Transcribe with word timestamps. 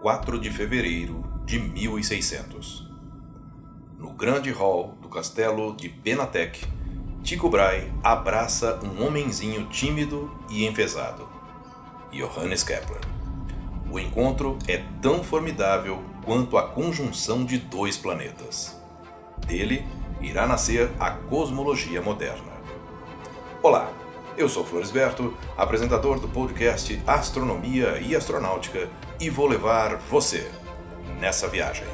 4 0.00 0.38
de 0.38 0.48
fevereiro 0.48 1.24
de 1.44 1.58
1600. 1.58 2.88
No 3.98 4.12
grande 4.12 4.52
hall 4.52 4.96
do 5.02 5.08
castelo 5.08 5.74
de 5.74 5.88
Penatec, 5.88 6.64
Tycho 7.24 7.48
Brahe 7.48 7.92
abraça 8.00 8.78
um 8.84 9.04
homenzinho 9.04 9.66
tímido 9.66 10.30
e 10.48 10.64
enfesado, 10.64 11.28
Johannes 12.12 12.62
Kepler. 12.62 13.00
O 13.90 13.98
encontro 13.98 14.56
é 14.68 14.84
tão 15.02 15.24
formidável 15.24 16.00
quanto 16.24 16.56
a 16.56 16.68
conjunção 16.68 17.44
de 17.44 17.58
dois 17.58 17.96
planetas. 17.96 18.80
Dele 19.48 19.84
irá 20.20 20.46
nascer 20.46 20.92
a 21.00 21.10
cosmologia 21.10 22.00
moderna. 22.00 22.52
Olá, 23.60 23.90
eu 24.38 24.48
sou 24.48 24.64
Floresberto, 24.64 25.36
apresentador 25.56 26.20
do 26.20 26.28
podcast 26.28 27.02
Astronomia 27.04 27.98
e 27.98 28.14
Astronáutica, 28.14 28.88
e 29.18 29.28
vou 29.28 29.48
levar 29.48 29.96
você 29.96 30.48
nessa 31.18 31.48
viagem. 31.48 31.84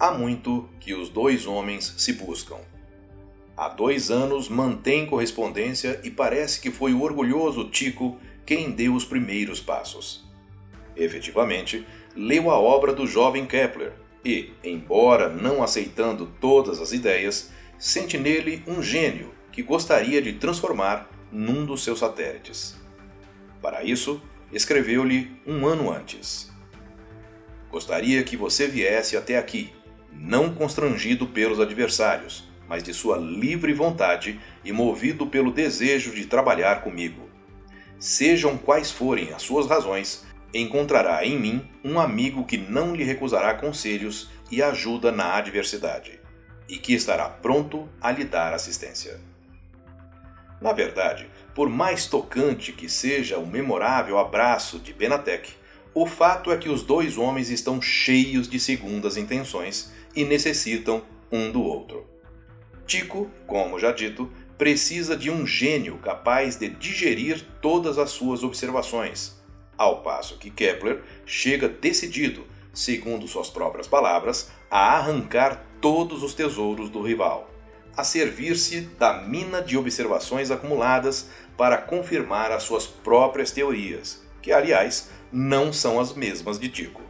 Há 0.00 0.10
muito 0.10 0.68
que 0.80 0.94
os 0.94 1.08
dois 1.08 1.46
homens 1.46 1.94
se 1.96 2.12
buscam 2.14 2.56
Há 3.56 3.68
dois 3.68 4.10
anos 4.10 4.50
mantém 4.50 5.06
correspondência 5.06 5.98
e 6.04 6.10
parece 6.10 6.60
que 6.60 6.70
foi 6.70 6.92
o 6.92 7.02
orgulhoso 7.02 7.70
Tico 7.70 8.18
quem 8.44 8.70
deu 8.70 8.94
os 8.94 9.04
primeiros 9.04 9.60
passos. 9.60 10.24
Efetivamente, 10.94 11.86
leu 12.14 12.50
a 12.50 12.58
obra 12.58 12.92
do 12.92 13.06
jovem 13.06 13.46
Kepler 13.46 13.94
e, 14.22 14.52
embora 14.62 15.30
não 15.30 15.62
aceitando 15.62 16.30
todas 16.38 16.82
as 16.82 16.92
ideias, 16.92 17.50
sente 17.78 18.18
nele 18.18 18.62
um 18.66 18.82
gênio 18.82 19.32
que 19.50 19.62
gostaria 19.62 20.20
de 20.20 20.34
transformar 20.34 21.08
num 21.32 21.64
dos 21.64 21.82
seus 21.82 22.00
satélites. 22.00 22.76
Para 23.62 23.82
isso, 23.82 24.20
escreveu-lhe 24.52 25.30
um 25.46 25.66
ano 25.66 25.90
antes. 25.90 26.52
Gostaria 27.70 28.22
que 28.22 28.36
você 28.36 28.66
viesse 28.66 29.16
até 29.16 29.38
aqui, 29.38 29.72
não 30.12 30.54
constrangido 30.54 31.26
pelos 31.26 31.58
adversários, 31.58 32.44
mas 32.68 32.82
de 32.82 32.92
sua 32.92 33.16
livre 33.16 33.72
vontade 33.72 34.40
e 34.64 34.72
movido 34.72 35.26
pelo 35.26 35.52
desejo 35.52 36.14
de 36.14 36.26
trabalhar 36.26 36.82
comigo. 36.82 37.28
Sejam 37.98 38.58
quais 38.58 38.90
forem 38.90 39.32
as 39.32 39.42
suas 39.42 39.66
razões, 39.66 40.24
encontrará 40.52 41.24
em 41.24 41.38
mim 41.38 41.68
um 41.84 41.98
amigo 41.98 42.44
que 42.44 42.56
não 42.56 42.94
lhe 42.94 43.04
recusará 43.04 43.54
conselhos 43.54 44.30
e 44.50 44.62
ajuda 44.62 45.10
na 45.10 45.34
adversidade, 45.34 46.20
e 46.68 46.76
que 46.76 46.94
estará 46.94 47.28
pronto 47.28 47.88
a 48.00 48.10
lhe 48.10 48.24
dar 48.24 48.52
assistência. 48.52 49.20
Na 50.60 50.72
verdade, 50.72 51.28
por 51.54 51.68
mais 51.68 52.06
tocante 52.06 52.72
que 52.72 52.88
seja 52.88 53.38
o 53.38 53.46
memorável 53.46 54.18
abraço 54.18 54.78
de 54.78 54.92
Benatec, 54.92 55.50
o 55.94 56.06
fato 56.06 56.52
é 56.52 56.56
que 56.58 56.68
os 56.68 56.82
dois 56.82 57.16
homens 57.16 57.50
estão 57.50 57.80
cheios 57.80 58.48
de 58.48 58.60
segundas 58.60 59.16
intenções 59.16 59.92
e 60.14 60.24
necessitam 60.24 61.02
um 61.30 61.50
do 61.50 61.62
outro. 61.62 62.06
Tico, 62.86 63.28
como 63.46 63.78
já 63.78 63.90
dito, 63.90 64.30
precisa 64.56 65.16
de 65.16 65.30
um 65.30 65.46
gênio 65.46 65.98
capaz 65.98 66.56
de 66.56 66.68
digerir 66.68 67.44
todas 67.60 67.98
as 67.98 68.10
suas 68.10 68.42
observações, 68.42 69.36
ao 69.76 70.02
passo 70.02 70.38
que 70.38 70.50
Kepler 70.50 71.02
chega 71.26 71.68
decidido, 71.68 72.46
segundo 72.72 73.26
suas 73.26 73.50
próprias 73.50 73.86
palavras, 73.86 74.50
a 74.70 74.96
arrancar 74.96 75.66
todos 75.80 76.22
os 76.22 76.32
tesouros 76.32 76.88
do 76.88 77.02
rival, 77.02 77.50
a 77.96 78.04
servir-se 78.04 78.82
da 78.98 79.14
mina 79.22 79.60
de 79.60 79.76
observações 79.76 80.50
acumuladas 80.50 81.28
para 81.56 81.78
confirmar 81.78 82.52
as 82.52 82.62
suas 82.62 82.86
próprias 82.86 83.50
teorias, 83.50 84.22
que, 84.40 84.52
aliás, 84.52 85.10
não 85.32 85.72
são 85.72 85.98
as 85.98 86.14
mesmas 86.14 86.58
de 86.58 86.68
Tico. 86.68 87.02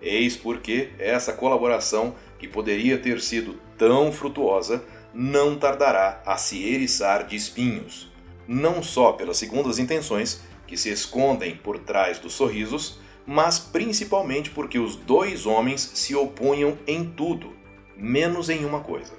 Eis 0.00 0.36
porque 0.36 0.90
essa 0.98 1.32
colaboração, 1.32 2.14
que 2.38 2.48
poderia 2.48 2.98
ter 2.98 3.20
sido 3.20 3.60
tão 3.76 4.12
frutuosa, 4.12 4.84
não 5.12 5.56
tardará 5.56 6.22
a 6.26 6.36
se 6.36 6.62
eriçar 6.64 7.26
de 7.26 7.36
espinhos, 7.36 8.12
não 8.46 8.82
só 8.82 9.12
pelas 9.12 9.36
segundas 9.36 9.78
intenções, 9.78 10.42
que 10.66 10.76
se 10.76 10.90
escondem 10.90 11.56
por 11.56 11.78
trás 11.78 12.18
dos 12.18 12.32
sorrisos, 12.32 12.98
mas 13.26 13.58
principalmente 13.58 14.50
porque 14.50 14.78
os 14.78 14.96
dois 14.96 15.46
homens 15.46 15.92
se 15.94 16.14
opunham 16.14 16.78
em 16.86 17.04
tudo, 17.04 17.54
menos 17.96 18.48
em 18.48 18.64
uma 18.64 18.80
coisa. 18.80 19.12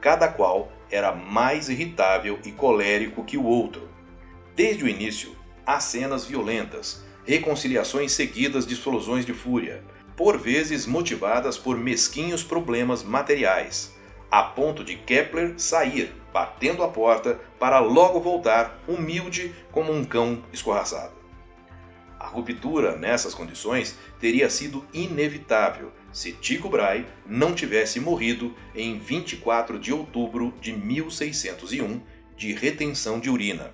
Cada 0.00 0.28
qual 0.28 0.72
era 0.90 1.12
mais 1.12 1.68
irritável 1.68 2.38
e 2.44 2.50
colérico 2.50 3.24
que 3.24 3.36
o 3.36 3.44
outro. 3.44 3.88
Desde 4.56 4.84
o 4.84 4.88
início, 4.88 5.36
há 5.64 5.78
cenas 5.78 6.24
violentas, 6.24 7.04
reconciliações 7.24 8.12
seguidas 8.12 8.66
de 8.66 8.74
explosões 8.74 9.24
de 9.24 9.32
fúria, 9.32 9.84
por 10.20 10.36
vezes 10.36 10.84
motivadas 10.84 11.56
por 11.56 11.78
mesquinhos 11.78 12.44
problemas 12.44 13.02
materiais, 13.02 13.96
a 14.30 14.42
ponto 14.42 14.84
de 14.84 14.94
Kepler 14.94 15.54
sair 15.56 16.12
batendo 16.30 16.82
a 16.82 16.88
porta 16.88 17.40
para 17.58 17.78
logo 17.78 18.20
voltar 18.20 18.78
humilde 18.86 19.54
como 19.72 19.90
um 19.90 20.04
cão 20.04 20.44
escorraçado. 20.52 21.14
A 22.18 22.26
ruptura 22.26 22.96
nessas 22.96 23.34
condições 23.34 23.96
teria 24.20 24.50
sido 24.50 24.86
inevitável 24.92 25.90
se 26.12 26.32
Tycho 26.32 26.68
Brahe 26.68 27.06
não 27.24 27.54
tivesse 27.54 27.98
morrido 27.98 28.54
em 28.74 28.98
24 28.98 29.78
de 29.78 29.90
outubro 29.90 30.52
de 30.60 30.70
1601 30.70 31.98
de 32.36 32.52
retenção 32.52 33.18
de 33.18 33.30
urina. 33.30 33.72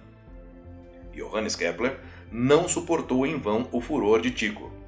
Johannes 1.13 1.57
Kepler 1.57 1.99
não 2.31 2.69
suportou 2.69 3.27
em 3.27 3.37
vão 3.37 3.69
o 3.73 3.81
furor 3.81 4.21
de 4.21 4.31
Tycho 4.31 4.86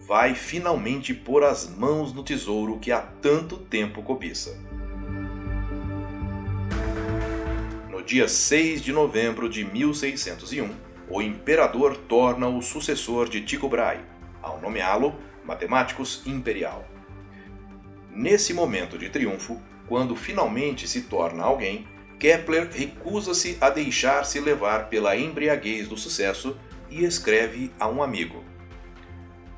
vai 0.00 0.34
finalmente 0.34 1.12
pôr 1.12 1.44
as 1.44 1.68
mãos 1.68 2.12
no 2.12 2.22
tesouro 2.22 2.78
que 2.78 2.90
há 2.90 3.00
tanto 3.00 3.56
tempo 3.56 4.02
cobiça. 4.02 4.58
No 7.90 8.02
dia 8.02 8.26
6 8.26 8.82
de 8.82 8.92
novembro 8.92 9.48
de 9.48 9.64
1601, 9.64 10.70
o 11.08 11.20
imperador 11.20 11.96
torna 11.96 12.48
o 12.48 12.62
sucessor 12.62 13.28
de 13.28 13.42
Tycho 13.42 13.68
Brahe, 13.68 14.00
ao 14.42 14.60
nomeá-lo 14.60 15.14
Matemáticos 15.44 16.22
Imperial. 16.26 16.84
Nesse 18.10 18.54
momento 18.54 18.96
de 18.96 19.08
triunfo, 19.08 19.60
quando 19.86 20.16
finalmente 20.16 20.88
se 20.88 21.02
torna 21.02 21.44
alguém, 21.44 21.86
Kepler 22.18 22.68
recusa-se 22.70 23.56
a 23.60 23.70
deixar-se 23.70 24.38
levar 24.40 24.88
pela 24.88 25.16
embriaguez 25.16 25.88
do 25.88 25.96
sucesso 25.96 26.56
e 26.90 27.04
escreve 27.04 27.72
a 27.78 27.88
um 27.88 28.02
amigo: 28.02 28.44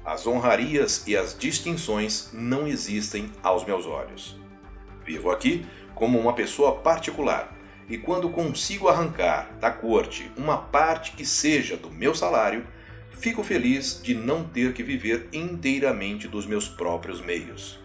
as 0.04 0.26
honrarias 0.26 1.06
e 1.06 1.16
as 1.16 1.36
distinções 1.36 2.30
não 2.32 2.66
existem 2.66 3.30
aos 3.42 3.64
meus 3.64 3.86
olhos. 3.86 4.36
Vivo 5.04 5.30
aqui 5.30 5.66
como 5.94 6.18
uma 6.18 6.32
pessoa 6.32 6.76
particular, 6.76 7.56
e 7.88 7.98
quando 7.98 8.30
consigo 8.30 8.88
arrancar 8.88 9.52
da 9.60 9.70
corte 9.70 10.30
uma 10.36 10.56
parte 10.56 11.12
que 11.12 11.24
seja 11.24 11.76
do 11.76 11.90
meu 11.90 12.14
salário, 12.14 12.66
fico 13.10 13.42
feliz 13.42 14.00
de 14.02 14.14
não 14.14 14.44
ter 14.44 14.72
que 14.72 14.82
viver 14.82 15.28
inteiramente 15.32 16.26
dos 16.26 16.46
meus 16.46 16.68
próprios 16.68 17.20
meios. 17.20 17.78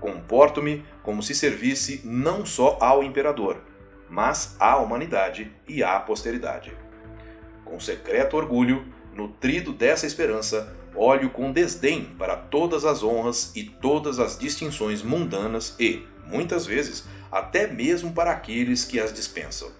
Comporto-me 0.00 0.84
como 1.02 1.22
se 1.22 1.34
servisse 1.34 2.02
não 2.04 2.44
só 2.44 2.76
ao 2.80 3.02
imperador, 3.02 3.62
mas 4.08 4.56
à 4.60 4.76
humanidade 4.76 5.50
e 5.66 5.82
à 5.82 5.98
posteridade. 5.98 6.72
Com 7.64 7.80
secreto 7.80 8.36
orgulho, 8.36 8.86
nutrido 9.14 9.72
dessa 9.72 10.06
esperança, 10.06 10.76
olho 10.96 11.30
com 11.30 11.52
desdém 11.52 12.04
para 12.18 12.36
todas 12.36 12.84
as 12.84 13.02
honras 13.02 13.52
e 13.54 13.64
todas 13.64 14.18
as 14.18 14.38
distinções 14.38 15.02
mundanas 15.02 15.74
e, 15.78 16.02
muitas 16.26 16.66
vezes, 16.66 17.04
até 17.30 17.66
mesmo 17.66 18.12
para 18.12 18.30
aqueles 18.30 18.84
que 18.84 18.98
as 18.98 19.12
dispensam. 19.12 19.70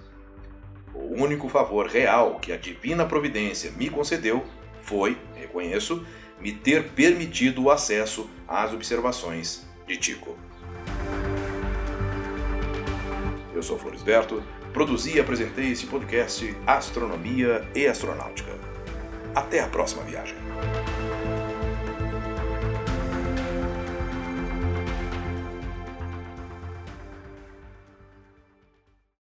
O 0.95 1.23
único 1.23 1.49
favor 1.49 1.87
real 1.87 2.39
que 2.41 2.53
a 2.53 2.57
divina 2.57 3.05
providência 3.07 3.71
me 3.73 3.91
concedeu 3.91 4.45
foi, 4.81 5.19
reconheço, 5.35 6.05
me 6.41 6.53
ter 6.53 6.91
permitido 6.91 7.65
o 7.65 7.71
acesso 7.71 8.29
às 8.47 8.73
observações 8.73 9.67
de 9.87 9.97
Tico. 9.97 10.37
Eu 13.55 13.63
sou 13.63 13.79
Floresberto, 13.79 14.43
produzi 14.73 15.17
e 15.17 15.21
apresentei 15.21 15.73
esse 15.73 15.87
podcast 15.87 16.55
Astronomia 16.67 17.67
e 17.75 17.87
Astronáutica. 17.87 18.53
Até 19.35 19.61
a 19.61 19.69
próxima 19.69 20.03
viagem. 20.03 20.37